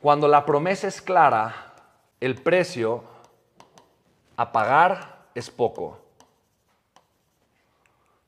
Cuando 0.00 0.28
la 0.28 0.46
promesa 0.46 0.88
es 0.88 1.02
clara, 1.02 1.74
el 2.20 2.36
precio 2.36 3.04
a 4.36 4.50
pagar 4.50 5.26
es 5.34 5.50
poco. 5.50 5.98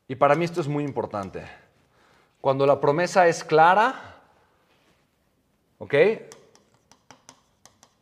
Y 0.06 0.14
para 0.14 0.34
mí 0.34 0.44
esto 0.44 0.60
es 0.60 0.68
muy 0.68 0.84
importante. 0.84 1.42
Cuando 2.42 2.66
la 2.66 2.78
promesa 2.78 3.26
es 3.26 3.42
clara, 3.42 3.94
¿ok? 5.78 5.94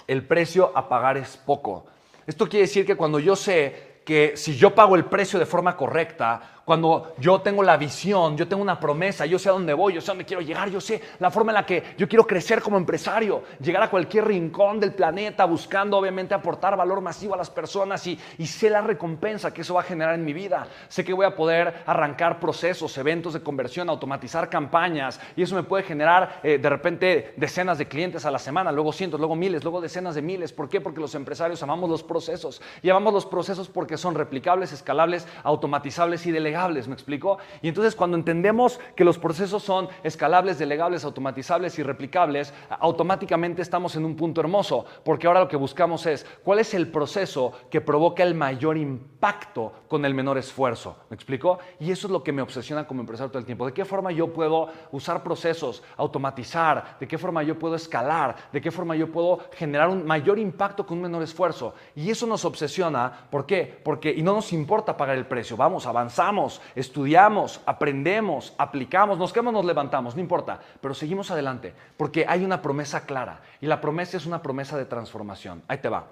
El 0.08 0.26
precio 0.26 0.72
a 0.74 0.88
pagar 0.88 1.16
es 1.16 1.36
poco. 1.36 1.86
Esto 2.26 2.48
quiere 2.48 2.66
decir 2.66 2.84
que 2.84 2.96
cuando 2.96 3.20
yo 3.20 3.36
sé 3.36 4.02
que 4.04 4.36
si 4.36 4.56
yo 4.56 4.74
pago 4.74 4.96
el 4.96 5.04
precio 5.04 5.38
de 5.38 5.46
forma 5.46 5.76
correcta, 5.76 6.59
cuando 6.70 7.14
yo 7.18 7.40
tengo 7.40 7.64
la 7.64 7.76
visión, 7.76 8.36
yo 8.36 8.46
tengo 8.46 8.62
una 8.62 8.78
promesa, 8.78 9.26
yo 9.26 9.40
sé 9.40 9.48
a 9.48 9.52
dónde 9.52 9.74
voy, 9.74 9.94
yo 9.94 10.00
sé 10.00 10.12
a 10.12 10.14
dónde 10.14 10.24
quiero 10.24 10.40
llegar, 10.40 10.70
yo 10.70 10.80
sé 10.80 11.02
la 11.18 11.28
forma 11.28 11.50
en 11.50 11.54
la 11.54 11.66
que 11.66 11.82
yo 11.98 12.08
quiero 12.08 12.24
crecer 12.24 12.62
como 12.62 12.76
empresario, 12.76 13.42
llegar 13.60 13.82
a 13.82 13.90
cualquier 13.90 14.28
rincón 14.28 14.78
del 14.78 14.94
planeta 14.94 15.46
buscando 15.46 15.98
obviamente 15.98 16.32
aportar 16.32 16.76
valor 16.76 17.00
masivo 17.00 17.34
a 17.34 17.36
las 17.36 17.50
personas 17.50 18.06
y, 18.06 18.16
sé 18.46 18.70
la 18.70 18.82
recompensa 18.82 19.52
que 19.52 19.62
eso 19.62 19.74
va 19.74 19.80
a 19.80 19.82
generar 19.82 20.14
en 20.14 20.24
mi 20.24 20.32
vida. 20.32 20.68
Sé 20.86 21.04
que 21.04 21.12
voy 21.12 21.26
a 21.26 21.34
poder 21.34 21.82
arrancar 21.86 22.38
procesos, 22.38 22.96
eventos 22.98 23.32
de 23.32 23.40
conversión, 23.40 23.88
automatizar 23.88 24.48
campañas 24.48 25.20
y 25.34 25.42
eso 25.42 25.56
me 25.56 25.64
puede 25.64 25.82
generar 25.82 26.38
eh, 26.44 26.58
de 26.58 26.70
repente 26.70 27.34
decenas 27.36 27.78
de 27.78 27.88
clientes 27.88 28.24
a 28.26 28.30
la 28.30 28.38
semana, 28.38 28.70
luego 28.70 28.92
cientos, 28.92 29.18
luego 29.18 29.34
miles, 29.34 29.64
luego 29.64 29.80
decenas 29.80 30.14
de 30.14 30.22
miles. 30.22 30.52
¿Por 30.52 30.68
qué? 30.68 30.80
Porque 30.80 31.00
los 31.00 31.16
empresarios 31.16 31.64
amamos 31.64 31.90
los 31.90 32.04
procesos 32.04 32.62
y 32.80 32.90
amamos 32.90 33.12
los 33.12 33.26
procesos 33.26 33.68
porque 33.68 33.96
son 33.96 34.14
replicables, 34.14 34.70
escalables, 34.70 35.26
automatizables 35.42 36.26
y 36.26 36.30
delegables 36.30 36.59
¿me 36.68 36.94
explico? 36.94 37.38
Y 37.62 37.68
entonces 37.68 37.94
cuando 37.94 38.16
entendemos 38.16 38.78
que 38.94 39.04
los 39.04 39.18
procesos 39.18 39.62
son 39.62 39.88
escalables, 40.02 40.58
delegables, 40.58 41.04
automatizables 41.04 41.78
y 41.78 41.82
replicables, 41.82 42.52
automáticamente 42.68 43.62
estamos 43.62 43.96
en 43.96 44.04
un 44.04 44.14
punto 44.14 44.42
hermoso, 44.42 44.84
porque 45.04 45.26
ahora 45.26 45.40
lo 45.40 45.48
que 45.48 45.56
buscamos 45.56 46.04
es 46.04 46.26
cuál 46.44 46.58
es 46.58 46.74
el 46.74 46.88
proceso 46.88 47.52
que 47.70 47.80
provoca 47.80 48.22
el 48.22 48.34
mayor 48.34 48.76
impacto 48.76 49.72
con 49.88 50.04
el 50.04 50.14
menor 50.14 50.36
esfuerzo, 50.36 50.96
¿me 51.08 51.14
explico? 51.14 51.58
Y 51.78 51.90
eso 51.90 52.06
es 52.06 52.12
lo 52.12 52.22
que 52.22 52.32
me 52.32 52.42
obsesiona 52.42 52.86
como 52.86 53.00
empresario 53.00 53.30
todo 53.30 53.38
el 53.38 53.46
tiempo. 53.46 53.64
¿De 53.64 53.72
qué 53.72 53.84
forma 53.84 54.12
yo 54.12 54.32
puedo 54.32 54.68
usar 54.92 55.22
procesos, 55.22 55.82
automatizar? 55.96 56.98
¿De 57.00 57.08
qué 57.08 57.16
forma 57.16 57.42
yo 57.42 57.58
puedo 57.58 57.74
escalar? 57.74 58.36
¿De 58.52 58.60
qué 58.60 58.70
forma 58.70 58.96
yo 58.96 59.10
puedo 59.10 59.40
generar 59.54 59.88
un 59.88 60.04
mayor 60.04 60.38
impacto 60.38 60.86
con 60.86 60.98
un 60.98 61.04
menor 61.04 61.22
esfuerzo? 61.22 61.74
Y 61.96 62.10
eso 62.10 62.26
nos 62.26 62.44
obsesiona, 62.44 63.26
¿por 63.30 63.46
qué? 63.46 63.80
Porque 63.82 64.10
y 64.10 64.22
no 64.22 64.34
nos 64.34 64.52
importa 64.52 64.96
pagar 64.96 65.16
el 65.16 65.26
precio, 65.26 65.56
vamos, 65.56 65.86
avanzamos 65.86 66.39
estudiamos, 66.74 67.60
aprendemos, 67.66 68.54
aplicamos, 68.58 69.18
nos 69.18 69.32
quedamos, 69.32 69.52
nos 69.52 69.64
levantamos, 69.64 70.14
no 70.14 70.20
importa, 70.20 70.60
pero 70.80 70.94
seguimos 70.94 71.30
adelante 71.30 71.74
porque 71.96 72.24
hay 72.28 72.44
una 72.44 72.62
promesa 72.62 73.04
clara 73.04 73.40
y 73.60 73.66
la 73.66 73.80
promesa 73.80 74.16
es 74.16 74.26
una 74.26 74.42
promesa 74.42 74.76
de 74.76 74.84
transformación. 74.84 75.62
Ahí 75.68 75.78
te 75.78 75.88
va. 75.88 76.06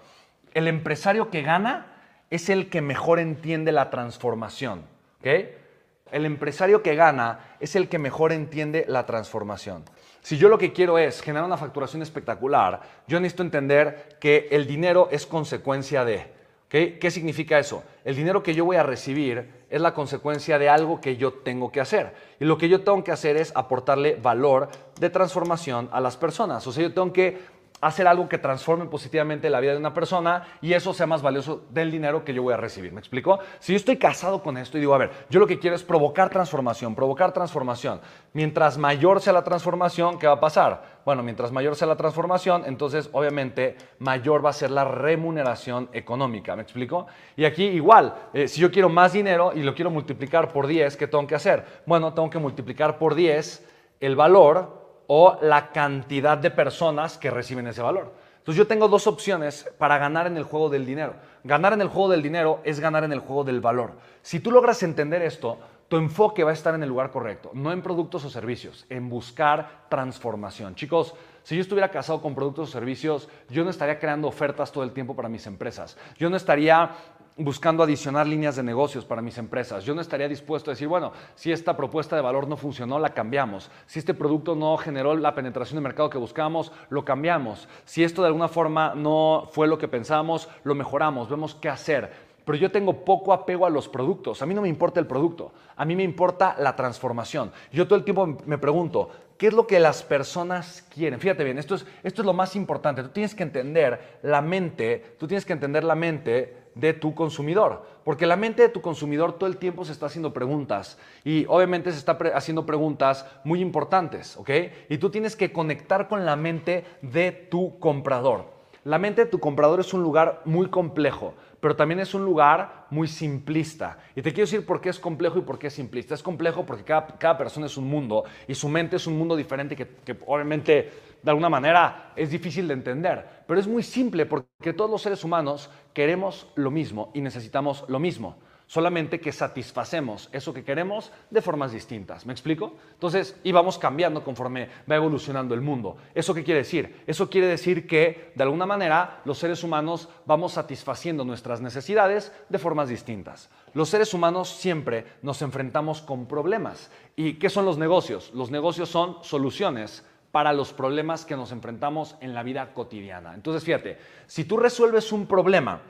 El 0.54 0.68
empresario 0.68 1.30
que 1.30 1.42
gana 1.42 1.86
es 2.30 2.48
el 2.48 2.68
que 2.68 2.80
mejor 2.80 3.18
entiende 3.18 3.72
la 3.72 3.90
transformación. 3.90 4.82
El 5.22 6.24
empresario 6.24 6.82
que 6.82 6.94
gana 6.94 7.40
es 7.60 7.76
el 7.76 7.88
que 7.88 7.98
mejor 7.98 8.32
entiende 8.32 8.84
la 8.88 9.06
transformación. 9.06 9.84
Si 10.22 10.36
yo 10.36 10.48
lo 10.48 10.58
que 10.58 10.72
quiero 10.72 10.98
es 10.98 11.22
generar 11.22 11.46
una 11.46 11.56
facturación 11.56 12.02
espectacular, 12.02 12.80
yo 13.06 13.20
necesito 13.20 13.42
entender 13.42 14.16
que 14.20 14.48
el 14.50 14.66
dinero 14.66 15.08
es 15.10 15.26
consecuencia 15.26 16.04
de. 16.04 16.37
¿Qué 16.68 17.10
significa 17.10 17.58
eso? 17.58 17.82
El 18.04 18.14
dinero 18.14 18.42
que 18.42 18.54
yo 18.54 18.64
voy 18.66 18.76
a 18.76 18.82
recibir 18.82 19.50
es 19.70 19.80
la 19.80 19.94
consecuencia 19.94 20.58
de 20.58 20.68
algo 20.68 21.00
que 21.00 21.16
yo 21.16 21.32
tengo 21.32 21.72
que 21.72 21.80
hacer. 21.80 22.12
Y 22.40 22.44
lo 22.44 22.58
que 22.58 22.68
yo 22.68 22.82
tengo 22.82 23.02
que 23.02 23.10
hacer 23.10 23.36
es 23.38 23.52
aportarle 23.54 24.16
valor 24.16 24.68
de 25.00 25.08
transformación 25.08 25.88
a 25.92 26.00
las 26.00 26.18
personas. 26.18 26.66
O 26.66 26.72
sea, 26.72 26.82
yo 26.82 26.92
tengo 26.92 27.12
que 27.12 27.38
hacer 27.80 28.06
algo 28.06 28.28
que 28.28 28.38
transforme 28.38 28.86
positivamente 28.86 29.50
la 29.50 29.60
vida 29.60 29.72
de 29.72 29.78
una 29.78 29.94
persona 29.94 30.44
y 30.60 30.72
eso 30.72 30.92
sea 30.92 31.06
más 31.06 31.22
valioso 31.22 31.64
del 31.70 31.90
dinero 31.90 32.24
que 32.24 32.34
yo 32.34 32.42
voy 32.42 32.54
a 32.54 32.56
recibir. 32.56 32.92
¿Me 32.92 33.00
explico? 33.00 33.38
Si 33.60 33.72
yo 33.72 33.76
estoy 33.76 33.96
casado 33.96 34.42
con 34.42 34.56
esto 34.56 34.76
y 34.76 34.80
digo, 34.80 34.94
a 34.94 34.98
ver, 34.98 35.10
yo 35.30 35.40
lo 35.40 35.46
que 35.46 35.58
quiero 35.58 35.76
es 35.76 35.82
provocar 35.82 36.30
transformación, 36.30 36.94
provocar 36.94 37.32
transformación. 37.32 38.00
Mientras 38.32 38.78
mayor 38.78 39.20
sea 39.20 39.32
la 39.32 39.44
transformación, 39.44 40.18
¿qué 40.18 40.26
va 40.26 40.34
a 40.34 40.40
pasar? 40.40 40.98
Bueno, 41.04 41.22
mientras 41.22 41.52
mayor 41.52 41.74
sea 41.74 41.88
la 41.88 41.96
transformación, 41.96 42.64
entonces 42.66 43.08
obviamente 43.12 43.76
mayor 43.98 44.44
va 44.44 44.50
a 44.50 44.52
ser 44.52 44.70
la 44.70 44.84
remuneración 44.84 45.88
económica. 45.92 46.54
¿Me 46.56 46.62
explico? 46.62 47.06
Y 47.36 47.44
aquí 47.44 47.64
igual, 47.64 48.14
eh, 48.34 48.48
si 48.48 48.60
yo 48.60 48.70
quiero 48.70 48.88
más 48.88 49.12
dinero 49.12 49.52
y 49.54 49.62
lo 49.62 49.74
quiero 49.74 49.90
multiplicar 49.90 50.52
por 50.52 50.66
10, 50.66 50.96
¿qué 50.96 51.06
tengo 51.06 51.26
que 51.26 51.34
hacer? 51.34 51.64
Bueno, 51.86 52.12
tengo 52.12 52.28
que 52.28 52.38
multiplicar 52.38 52.98
por 52.98 53.14
10 53.14 53.64
el 54.00 54.16
valor 54.16 54.77
o 55.08 55.38
la 55.42 55.72
cantidad 55.72 56.38
de 56.38 56.50
personas 56.50 57.18
que 57.18 57.30
reciben 57.30 57.66
ese 57.66 57.82
valor. 57.82 58.14
Entonces 58.38 58.58
yo 58.58 58.66
tengo 58.66 58.88
dos 58.88 59.06
opciones 59.06 59.68
para 59.78 59.98
ganar 59.98 60.26
en 60.26 60.36
el 60.36 60.44
juego 60.44 60.68
del 60.68 60.86
dinero. 60.86 61.14
Ganar 61.44 61.72
en 61.72 61.80
el 61.80 61.88
juego 61.88 62.10
del 62.10 62.22
dinero 62.22 62.60
es 62.62 62.78
ganar 62.78 63.04
en 63.04 63.12
el 63.12 63.20
juego 63.20 63.42
del 63.42 63.60
valor. 63.60 63.92
Si 64.22 64.40
tú 64.40 64.50
logras 64.50 64.82
entender 64.82 65.22
esto, 65.22 65.58
tu 65.88 65.96
enfoque 65.96 66.44
va 66.44 66.50
a 66.50 66.54
estar 66.54 66.74
en 66.74 66.82
el 66.82 66.88
lugar 66.90 67.10
correcto, 67.10 67.50
no 67.54 67.72
en 67.72 67.80
productos 67.80 68.24
o 68.24 68.30
servicios, 68.30 68.84
en 68.90 69.08
buscar 69.08 69.86
transformación. 69.88 70.74
Chicos, 70.74 71.14
si 71.42 71.56
yo 71.56 71.62
estuviera 71.62 71.90
casado 71.90 72.20
con 72.20 72.34
productos 72.34 72.68
o 72.68 72.72
servicios, 72.72 73.28
yo 73.48 73.64
no 73.64 73.70
estaría 73.70 73.98
creando 73.98 74.28
ofertas 74.28 74.70
todo 74.70 74.84
el 74.84 74.92
tiempo 74.92 75.16
para 75.16 75.30
mis 75.30 75.46
empresas. 75.46 75.96
Yo 76.18 76.28
no 76.28 76.36
estaría 76.36 76.90
buscando 77.38 77.82
adicionar 77.82 78.26
líneas 78.26 78.56
de 78.56 78.62
negocios 78.62 79.04
para 79.04 79.22
mis 79.22 79.38
empresas. 79.38 79.84
Yo 79.84 79.94
no 79.94 80.00
estaría 80.00 80.28
dispuesto 80.28 80.70
a 80.70 80.74
decir, 80.74 80.88
bueno, 80.88 81.12
si 81.34 81.52
esta 81.52 81.76
propuesta 81.76 82.16
de 82.16 82.22
valor 82.22 82.48
no 82.48 82.56
funcionó, 82.56 82.98
la 82.98 83.14
cambiamos. 83.14 83.70
Si 83.86 83.98
este 83.98 84.14
producto 84.14 84.54
no 84.54 84.76
generó 84.76 85.16
la 85.16 85.34
penetración 85.34 85.76
de 85.76 85.82
mercado 85.82 86.10
que 86.10 86.18
buscábamos, 86.18 86.72
lo 86.90 87.04
cambiamos. 87.04 87.68
Si 87.84 88.04
esto 88.04 88.22
de 88.22 88.28
alguna 88.28 88.48
forma 88.48 88.94
no 88.94 89.48
fue 89.52 89.68
lo 89.68 89.78
que 89.78 89.88
pensábamos, 89.88 90.48
lo 90.64 90.74
mejoramos, 90.74 91.28
vemos 91.28 91.54
qué 91.54 91.68
hacer 91.68 92.27
pero 92.48 92.56
yo 92.56 92.70
tengo 92.70 93.04
poco 93.04 93.34
apego 93.34 93.66
a 93.66 93.70
los 93.70 93.90
productos. 93.90 94.40
A 94.40 94.46
mí 94.46 94.54
no 94.54 94.62
me 94.62 94.70
importa 94.70 94.98
el 94.98 95.06
producto, 95.06 95.52
a 95.76 95.84
mí 95.84 95.94
me 95.94 96.02
importa 96.02 96.56
la 96.58 96.74
transformación. 96.76 97.52
Yo 97.70 97.86
todo 97.86 97.98
el 97.98 98.06
tiempo 98.06 98.38
me 98.46 98.56
pregunto, 98.56 99.10
¿qué 99.36 99.48
es 99.48 99.52
lo 99.52 99.66
que 99.66 99.78
las 99.78 100.02
personas 100.02 100.82
quieren? 100.88 101.20
Fíjate 101.20 101.44
bien, 101.44 101.58
esto 101.58 101.74
es, 101.74 101.84
esto 102.02 102.22
es 102.22 102.26
lo 102.26 102.32
más 102.32 102.56
importante. 102.56 103.02
Tú 103.02 103.10
tienes 103.10 103.34
que 103.34 103.42
entender 103.42 104.18
la 104.22 104.40
mente, 104.40 105.16
tú 105.18 105.26
tienes 105.26 105.44
que 105.44 105.52
entender 105.52 105.84
la 105.84 105.94
mente 105.94 106.70
de 106.74 106.94
tu 106.94 107.14
consumidor, 107.14 107.84
porque 108.02 108.24
la 108.24 108.36
mente 108.36 108.62
de 108.62 108.70
tu 108.70 108.80
consumidor 108.80 109.34
todo 109.34 109.50
el 109.50 109.58
tiempo 109.58 109.84
se 109.84 109.92
está 109.92 110.06
haciendo 110.06 110.32
preguntas 110.32 110.98
y 111.24 111.44
obviamente 111.50 111.92
se 111.92 111.98
está 111.98 112.16
haciendo 112.34 112.64
preguntas 112.64 113.26
muy 113.44 113.60
importantes, 113.60 114.38
¿ok? 114.38 114.50
Y 114.88 114.96
tú 114.96 115.10
tienes 115.10 115.36
que 115.36 115.52
conectar 115.52 116.08
con 116.08 116.24
la 116.24 116.34
mente 116.34 116.86
de 117.02 117.30
tu 117.30 117.78
comprador. 117.78 118.56
La 118.84 118.98
mente 118.98 119.26
de 119.26 119.30
tu 119.30 119.38
comprador 119.38 119.80
es 119.80 119.92
un 119.92 120.02
lugar 120.02 120.40
muy 120.46 120.68
complejo 120.68 121.34
pero 121.60 121.76
también 121.76 122.00
es 122.00 122.14
un 122.14 122.24
lugar 122.24 122.86
muy 122.90 123.08
simplista. 123.08 123.98
Y 124.14 124.22
te 124.22 124.32
quiero 124.32 124.46
decir 124.46 124.64
por 124.64 124.80
qué 124.80 124.88
es 124.88 124.98
complejo 124.98 125.38
y 125.38 125.42
por 125.42 125.58
qué 125.58 125.68
es 125.68 125.74
simplista. 125.74 126.14
Es 126.14 126.22
complejo 126.22 126.64
porque 126.64 126.84
cada, 126.84 127.38
persona 127.38 127.66
es 127.66 127.76
un 127.76 127.88
mundo 127.88 128.24
y 128.46 128.54
su 128.54 128.68
mente 128.68 128.96
es 128.96 129.06
un 129.06 129.18
mundo 129.18 129.36
diferente 129.36 129.76
que, 129.76 129.86
que 130.04 130.16
obviamente 130.26 130.90
de 131.22 131.30
alguna 131.30 131.48
manera 131.48 132.12
es 132.16 132.30
difícil 132.30 132.68
de 132.68 132.74
entender. 132.74 133.44
Pero 133.46 133.58
es 133.58 133.66
muy 133.66 133.82
simple 133.82 134.26
porque 134.26 134.72
todos 134.72 134.90
los 134.90 135.02
seres 135.02 135.24
humanos 135.24 135.70
queremos 135.92 136.50
lo 136.54 136.70
mismo 136.70 137.10
y 137.14 137.20
necesitamos 137.20 137.84
lo 137.88 137.98
mismo 137.98 138.36
solamente 138.68 139.18
que 139.18 139.32
satisfacemos 139.32 140.28
eso 140.30 140.52
que 140.52 140.62
queremos 140.62 141.10
de 141.30 141.40
formas 141.40 141.72
distintas. 141.72 142.26
¿Me 142.26 142.34
explico? 142.34 142.74
Entonces, 142.92 143.34
y 143.42 143.50
vamos 143.50 143.78
cambiando 143.78 144.22
conforme 144.22 144.68
va 144.88 144.94
evolucionando 144.94 145.54
el 145.54 145.62
mundo. 145.62 145.96
¿Eso 146.14 146.34
qué 146.34 146.44
quiere 146.44 146.60
decir? 146.60 147.02
Eso 147.06 147.30
quiere 147.30 147.46
decir 147.46 147.86
que, 147.86 148.30
de 148.34 148.42
alguna 148.42 148.66
manera, 148.66 149.22
los 149.24 149.38
seres 149.38 149.64
humanos 149.64 150.10
vamos 150.26 150.52
satisfaciendo 150.52 151.24
nuestras 151.24 151.62
necesidades 151.62 152.30
de 152.50 152.58
formas 152.58 152.90
distintas. 152.90 153.48
Los 153.72 153.88
seres 153.88 154.12
humanos 154.12 154.50
siempre 154.50 155.06
nos 155.22 155.40
enfrentamos 155.40 156.02
con 156.02 156.26
problemas. 156.26 156.90
¿Y 157.16 157.34
qué 157.34 157.48
son 157.48 157.64
los 157.64 157.78
negocios? 157.78 158.30
Los 158.34 158.50
negocios 158.50 158.90
son 158.90 159.16
soluciones 159.22 160.04
para 160.30 160.52
los 160.52 160.74
problemas 160.74 161.24
que 161.24 161.36
nos 161.36 161.52
enfrentamos 161.52 162.16
en 162.20 162.34
la 162.34 162.42
vida 162.42 162.74
cotidiana. 162.74 163.32
Entonces, 163.34 163.64
fíjate, 163.64 163.96
si 164.26 164.44
tú 164.44 164.58
resuelves 164.58 165.10
un 165.10 165.26
problema 165.26 165.80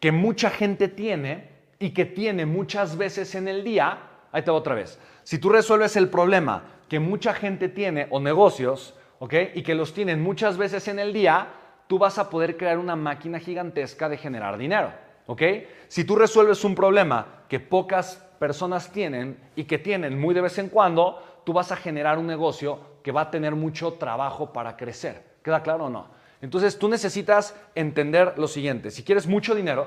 que 0.00 0.12
mucha 0.12 0.48
gente 0.48 0.88
tiene, 0.88 1.55
y 1.78 1.90
que 1.90 2.04
tiene 2.04 2.46
muchas 2.46 2.96
veces 2.96 3.34
en 3.34 3.48
el 3.48 3.64
día, 3.64 3.98
ahí 4.32 4.42
te 4.42 4.50
va 4.50 4.56
otra 4.56 4.74
vez. 4.74 4.98
Si 5.22 5.38
tú 5.38 5.48
resuelves 5.48 5.96
el 5.96 6.08
problema 6.08 6.64
que 6.88 7.00
mucha 7.00 7.34
gente 7.34 7.68
tiene 7.68 8.06
o 8.10 8.20
negocios, 8.20 8.94
¿ok? 9.18 9.34
Y 9.54 9.62
que 9.62 9.74
los 9.74 9.92
tienen 9.92 10.22
muchas 10.22 10.56
veces 10.56 10.88
en 10.88 10.98
el 10.98 11.12
día, 11.12 11.48
tú 11.86 11.98
vas 11.98 12.18
a 12.18 12.30
poder 12.30 12.56
crear 12.56 12.78
una 12.78 12.96
máquina 12.96 13.38
gigantesca 13.38 14.08
de 14.08 14.16
generar 14.16 14.58
dinero, 14.58 14.92
¿ok? 15.26 15.42
Si 15.88 16.04
tú 16.04 16.16
resuelves 16.16 16.64
un 16.64 16.74
problema 16.74 17.44
que 17.48 17.60
pocas 17.60 18.22
personas 18.38 18.92
tienen 18.92 19.38
y 19.56 19.64
que 19.64 19.78
tienen 19.78 20.18
muy 20.18 20.34
de 20.34 20.42
vez 20.42 20.58
en 20.58 20.68
cuando, 20.68 21.42
tú 21.44 21.52
vas 21.52 21.72
a 21.72 21.76
generar 21.76 22.18
un 22.18 22.26
negocio 22.26 22.96
que 23.02 23.12
va 23.12 23.22
a 23.22 23.30
tener 23.30 23.54
mucho 23.54 23.94
trabajo 23.94 24.52
para 24.52 24.76
crecer. 24.76 25.22
¿Queda 25.42 25.62
claro 25.62 25.86
o 25.86 25.90
no? 25.90 26.08
Entonces 26.40 26.78
tú 26.78 26.88
necesitas 26.88 27.56
entender 27.74 28.34
lo 28.36 28.48
siguiente. 28.48 28.90
Si 28.90 29.02
quieres 29.02 29.26
mucho 29.26 29.54
dinero, 29.54 29.86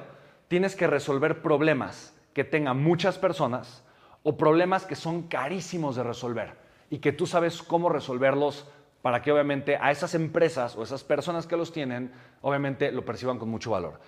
tienes 0.50 0.76
que 0.76 0.88
resolver 0.88 1.42
problemas 1.42 2.14
que 2.34 2.44
tengan 2.44 2.84
muchas 2.84 3.18
personas 3.18 3.84
o 4.24 4.36
problemas 4.36 4.86
que 4.86 4.96
son 4.96 5.24
carísimos 5.24 5.96
de 5.96 6.04
resolver 6.04 6.58
y 6.90 6.98
que 6.98 7.14
tú 7.14 7.26
sabes 7.26 7.62
cómo 7.64 7.88
resolverlos 7.88 8.68
para 9.02 9.22
que 9.22 9.32
obviamente 9.32 9.78
a 9.78 9.92
esas 9.92 10.14
empresas 10.16 10.76
o 10.76 10.84
esas 10.84 11.06
personas 11.06 11.48
que 11.48 11.56
los 11.56 11.72
tienen, 11.72 12.12
obviamente 12.42 12.92
lo 12.92 13.06
perciban 13.06 13.40
con 13.40 13.48
mucho 13.48 13.72
valor. 13.72 14.02